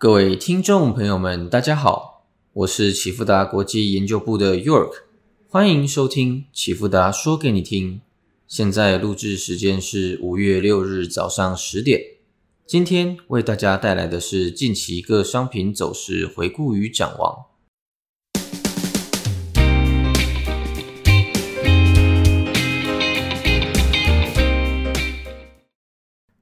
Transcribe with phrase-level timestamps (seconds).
[0.00, 4.92] 各位听众朋友们，大家好，我是启富达国际研究部的 York，
[5.48, 8.00] 欢迎收听启富达说给你听。
[8.46, 12.00] 现在录制时间是五月六日早上十点。
[12.64, 17.46] 今天为大家带来的是近期各商品走势回顾与展望。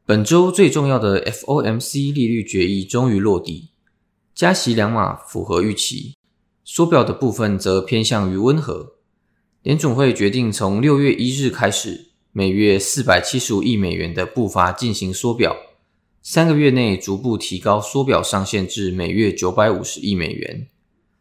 [0.08, 3.70] 本周最重要的 FOMC 利率决议终于落地，
[4.36, 6.14] 加息两码符合预期，
[6.64, 8.92] 缩表的部分则偏向于温和。
[9.64, 15.56] 联总会决定从六月一日开始，每月四百七十五亿美元的步伐进行缩表，
[16.22, 20.68] 三个月内逐步提高缩表上限至每月九百五十亿美元。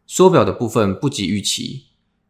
[0.06, 1.86] 缩表的部分不及预期，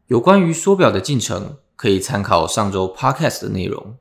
[0.07, 3.97] 有关于缩表的进程，可以参考上周 Podcast 的内容。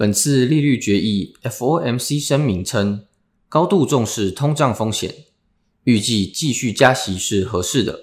[0.00, 3.04] 本次利率决议，FOMC 声明称
[3.50, 5.14] 高度重视通胀风险，
[5.84, 8.00] 预计继续加息是合适的。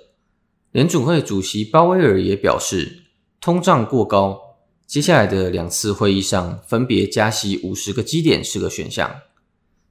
[0.72, 3.00] 联准会主席鲍威尔也表示，
[3.42, 4.40] 通胀过高，
[4.86, 9.22] 接下来的两次会议上分别加息五十个基点是个选项。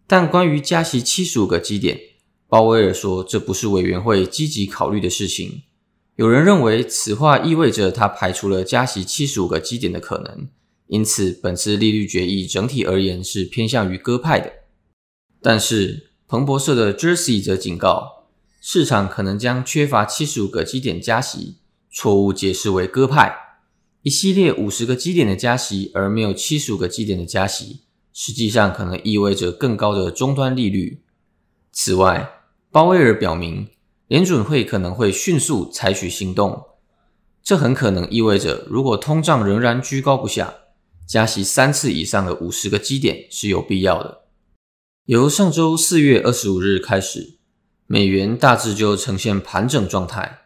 [0.07, 1.99] 但关于加息七十五个基点，
[2.47, 5.62] 鲍威尔说这不是委员会积极考虑的事情。
[6.15, 10.49] 有人认为此话意味着他排除了加息七十五个基点的可能。
[10.89, 14.53] 因此，本次利率决议整体而言是偏向于鸽派的。
[15.43, 18.28] 但是，彭博社的 Jersey 则警告，
[18.61, 21.56] 市场可能将缺乏七十五个基点加息
[21.91, 23.37] 错误解释为鸽派。
[24.03, 27.81] 一系列五十个基点的加息，而没有七十五个基点的加息，
[28.12, 31.03] 实际上可能意味着更高的终端利率。
[31.73, 32.31] 此外，
[32.71, 33.69] 鲍威尔表明，
[34.06, 36.65] 联准会可能会迅速采取行动，
[37.43, 40.55] 这很可能意味着，如果通胀仍然居高不下。
[41.07, 44.23] 加息三次以上的五十个基点是有必要的。
[45.05, 47.35] 由上周四月二十五日开始，
[47.87, 50.41] 美元大致就呈现盘整状态。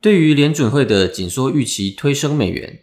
[0.00, 2.80] 对于联准会的紧缩预期推升美元，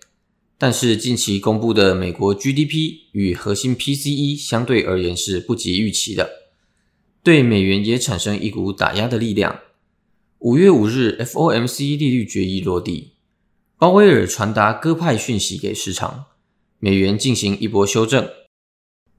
[0.57, 6.29] 但是近期公布的美国 GDP 与核心 PCE 相对而言是不及预期的，
[7.23, 9.61] 对美元也产生一股打压的力量。
[10.39, 13.13] 五月五日 FOMC 利率决议落地，
[13.77, 16.25] 鲍威尔传达鸽派讯息给市场。
[16.79, 18.29] 美元进行一波修正，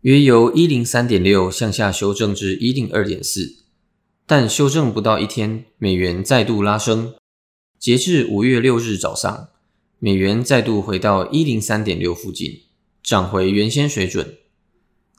[0.03, 3.65] 约由一零三点六向下修正至一零二点四，
[4.27, 7.15] 但修正不到一天，美元再度拉升。
[7.77, 9.49] 截至五月六日早上，
[9.99, 12.61] 美元再度回到一零三点六附近，
[13.03, 14.37] 涨回原先水准。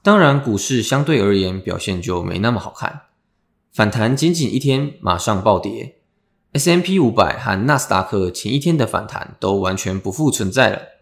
[0.02, 3.02] 当然，股市相对而言表现就没那么好看，
[3.70, 5.96] 反弹仅仅一天马上暴跌
[6.54, 10.99] ，S M P 五百和纳斯达克前一天的反弹都完全不复存在了。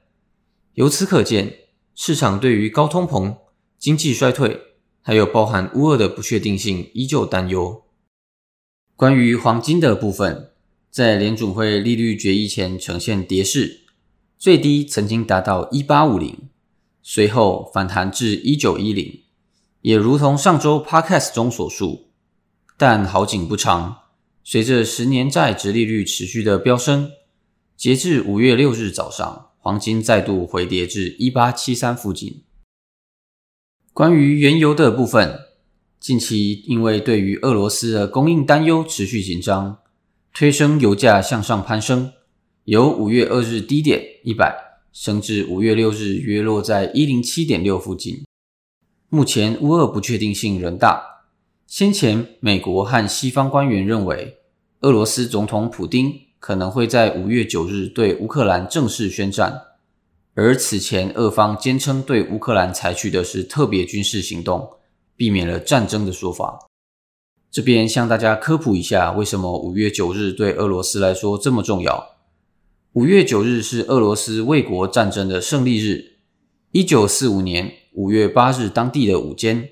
[0.78, 1.64] 由此可见，
[1.96, 3.36] 市场对于高通膨、
[3.80, 4.60] 经济衰退，
[5.02, 7.82] 还有包含乌俄的不确定性依旧担忧。
[8.94, 10.52] 关于黄金的部分，
[10.88, 13.80] 在联准会利率决议前呈现跌势，
[14.38, 16.48] 最低曾经达到一八五零，
[17.02, 19.22] 随后反弹至一九一零，
[19.80, 22.12] 也如同上周 Podcast 中所述。
[22.76, 24.02] 但好景不长，
[24.44, 27.10] 随着十年债值利率持续的飙升，
[27.76, 29.46] 截至五月六日早上。
[29.68, 32.44] 黄金再度回跌至一八七三附近。
[33.92, 35.40] 关于原油的部分，
[36.00, 39.80] 近期因为对于俄罗斯的供应担忧持续紧张，
[40.32, 42.14] 推升油价向上攀升，
[42.64, 48.24] 由五月二日低点一百升至五月六日约落在一零七点六附近。
[49.10, 51.26] 目前乌俄不确定性仍大。
[51.66, 54.38] 先前美国和西方官员认为，
[54.80, 56.27] 俄罗斯总统普丁。
[56.38, 59.62] 可能会在五月九日对乌克兰正式宣战，
[60.34, 64.70] 而此前俄方坚称对乌克兰采取的是特别军事行动，
[65.16, 66.66] 避免了战争的说法。
[67.50, 72.16] 这边向大家科普一下，为什么五月九日对俄罗斯来说这么重要？
[72.92, 76.18] 五月九日是俄罗斯卫国战争的胜利日。
[76.72, 79.70] 一九四五年五月八日当地的午间，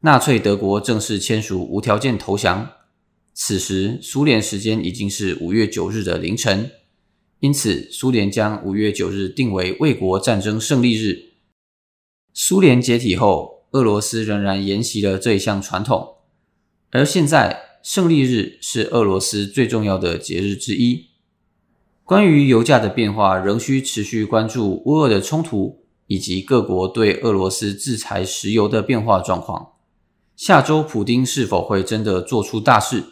[0.00, 2.70] 纳粹德国正式签署无条件投降。
[3.36, 6.70] 此时，苏联时间已经是五月九日的凌晨，
[7.40, 11.30] 因此苏联将五月九日定为卫国战争胜利日。
[12.32, 16.14] 苏联解体后，俄罗斯仍然沿袭了这一项传统，
[16.90, 21.06] 而现在胜利日是俄罗斯最重要的节日之一。
[22.04, 29.72] 关于油价的变化，仍需持续关注乌俄的冲突以及各国对俄罗斯制裁石油的变化状况。
[30.36, 33.02] 下周，普京是否会真的做出大事？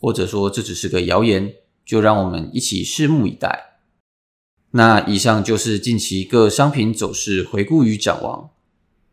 [0.00, 1.54] 或者说这只是个谣言，
[1.84, 3.80] 就让我们一起拭目以待。
[4.72, 8.50] 那以上就是近期各商品走势回顾与展望。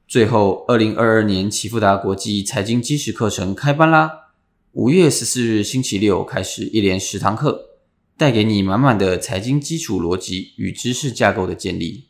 [0.07, 4.29] 最后，二零二二年启富达国际财经基石课程开班啦！
[4.71, 7.71] 五月十四日星期六开始一连十堂课，
[8.15, 12.05] 带给你满满的财经基础逻辑与知识架构的建立。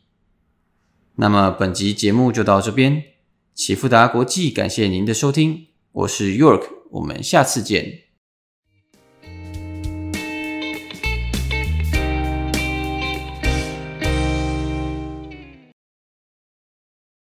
[1.16, 3.02] 那么本集节目就到这边，
[3.54, 8.07] 启富达国际感谢您的收听，我是 York，我们下次见。